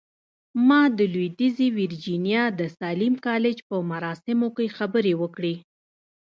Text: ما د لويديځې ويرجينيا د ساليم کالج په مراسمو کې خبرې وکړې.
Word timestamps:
ما 0.67 0.81
د 0.97 0.99
لويديځې 1.13 1.67
ويرجينيا 1.75 2.43
د 2.59 2.61
ساليم 2.79 3.13
کالج 3.27 3.57
په 3.69 3.75
مراسمو 3.91 4.47
کې 4.55 4.73
خبرې 4.77 5.13
وکړې. 5.21 5.55